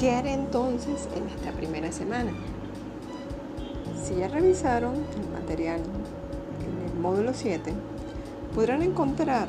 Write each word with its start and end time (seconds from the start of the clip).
¿Qué 0.00 0.12
haré 0.12 0.32
entonces 0.32 1.10
en 1.14 1.28
esta 1.28 1.52
primera 1.52 1.92
semana? 1.92 2.32
Si 4.02 4.14
ya 4.14 4.28
revisaron 4.28 4.94
el 4.94 5.28
material 5.28 5.82
en 6.64 6.90
el 6.90 6.98
módulo 6.98 7.34
7, 7.34 7.74
podrán 8.54 8.80
encontrar 8.80 9.46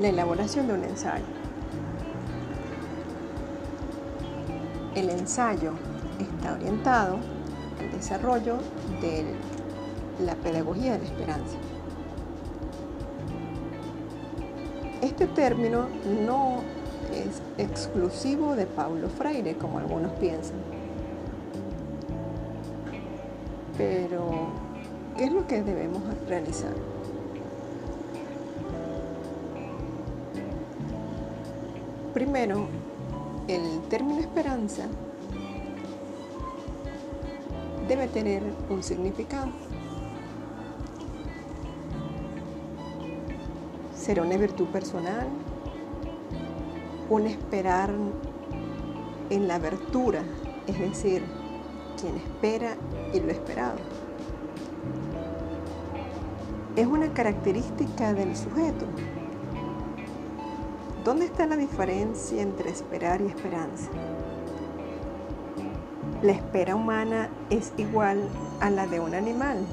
la 0.00 0.08
elaboración 0.08 0.66
de 0.66 0.74
un 0.74 0.82
ensayo. 0.82 1.24
El 4.96 5.10
ensayo 5.10 5.74
está 6.18 6.54
orientado 6.54 7.18
al 7.78 7.92
desarrollo 7.92 8.56
de 9.00 9.24
la 10.24 10.34
pedagogía 10.34 10.94
de 10.94 10.98
la 10.98 11.04
esperanza. 11.04 11.56
Este 15.00 15.28
término 15.28 15.86
no 16.24 16.64
es 17.12 17.42
exclusivo 17.58 18.56
de 18.56 18.66
Paulo 18.66 19.08
Freire, 19.08 19.56
como 19.56 19.78
algunos 19.78 20.12
piensan. 20.12 20.56
Pero, 23.76 24.48
¿qué 25.16 25.24
es 25.24 25.32
lo 25.32 25.46
que 25.46 25.62
debemos 25.62 26.02
realizar? 26.28 26.72
Primero, 32.14 32.66
el 33.48 33.82
término 33.90 34.20
esperanza 34.20 34.84
debe 37.86 38.08
tener 38.08 38.42
un 38.70 38.82
significado. 38.82 39.48
Será 43.94 44.22
una 44.22 44.36
virtud 44.36 44.66
personal, 44.68 45.26
un 47.08 47.26
esperar 47.26 47.90
en 49.30 49.48
la 49.48 49.56
abertura, 49.56 50.22
es 50.66 50.78
decir, 50.78 51.22
quien 52.00 52.16
espera 52.16 52.76
y 53.12 53.20
lo 53.20 53.30
esperado. 53.30 53.78
Es 56.76 56.86
una 56.86 57.12
característica 57.12 58.12
del 58.12 58.36
sujeto 58.36 58.86
¿Dónde 61.06 61.26
está 61.26 61.46
la 61.46 61.56
diferencia 61.56 62.42
entre 62.42 62.68
esperar 62.68 63.20
y 63.20 63.26
esperanza? 63.26 63.88
¿La 66.20 66.32
espera 66.32 66.74
humana 66.74 67.28
es 67.48 67.72
igual 67.76 68.28
a 68.60 68.70
la 68.70 68.88
de 68.88 68.98
un 68.98 69.14
animal? 69.14 69.64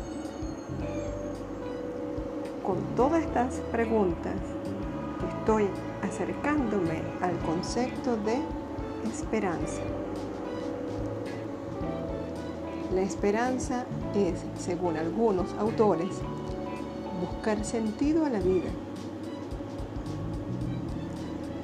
Con 2.64 2.78
todas 2.96 3.24
estas 3.24 3.56
preguntas 3.72 4.36
estoy 5.28 5.68
acercándome 6.02 7.02
al 7.22 7.38
concepto 7.40 8.18
de 8.18 8.40
esperanza. 9.08 9.82
La 12.94 13.02
esperanza 13.02 13.86
es, 14.14 14.44
según 14.58 14.98
algunos 14.98 15.54
autores, 15.54 16.10
buscar 17.20 17.64
sentido 17.66 18.26
a 18.26 18.30
la 18.30 18.40
vida 18.40 18.70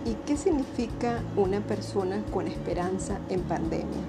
¿Y 0.09 0.15
qué 0.25 0.37
significa 0.37 1.21
una 1.35 1.59
persona 1.61 2.23
con 2.33 2.47
esperanza 2.47 3.19
en 3.29 3.41
pandemia? 3.41 4.01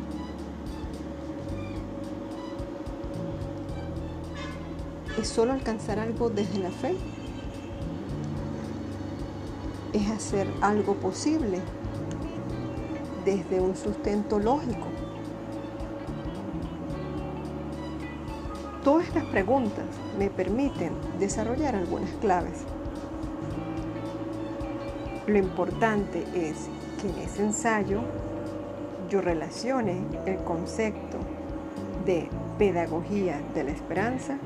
¿Es 5.18 5.28
solo 5.28 5.52
alcanzar 5.52 5.98
algo 5.98 6.30
desde 6.30 6.58
la 6.58 6.70
fe? 6.70 6.96
¿Es 9.92 10.08
hacer 10.08 10.46
algo 10.60 10.94
posible 10.94 11.60
desde 13.24 13.60
un 13.60 13.74
sustento 13.74 14.38
lógico? 14.38 14.86
Todas 18.84 19.08
estas 19.08 19.24
preguntas 19.24 19.84
me 20.16 20.30
permiten 20.30 20.92
desarrollar 21.18 21.74
algunas 21.74 22.10
claves. 22.20 22.60
Lo 25.26 25.38
importante 25.38 26.24
es 26.34 26.68
que 27.00 27.10
en 27.10 27.18
ese 27.18 27.42
ensayo 27.42 28.02
yo 29.08 29.20
relacione 29.20 30.04
el 30.24 30.36
concepto 30.44 31.18
de 32.06 32.28
pedagogía 32.58 33.40
de 33.54 33.64
la 33.64 33.72
esperanza 33.72 34.38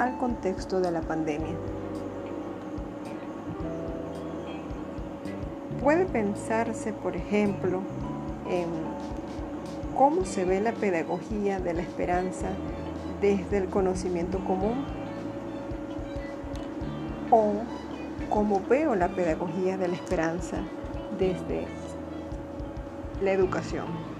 al 0.00 0.18
contexto 0.18 0.80
de 0.80 0.90
la 0.90 1.00
pandemia. 1.00 1.77
Puede 5.82 6.06
pensarse, 6.06 6.92
por 6.92 7.16
ejemplo, 7.16 7.82
en 8.50 8.66
cómo 9.96 10.24
se 10.24 10.44
ve 10.44 10.60
la 10.60 10.72
pedagogía 10.72 11.60
de 11.60 11.74
la 11.74 11.82
esperanza 11.82 12.48
desde 13.20 13.58
el 13.58 13.68
conocimiento 13.68 14.38
común 14.44 14.84
o 17.30 17.52
cómo 18.30 18.60
veo 18.68 18.94
la 18.94 19.08
pedagogía 19.08 19.76
de 19.76 19.88
la 19.88 19.94
esperanza 19.94 20.58
desde 21.18 21.66
la 23.22 23.32
educación. 23.32 24.17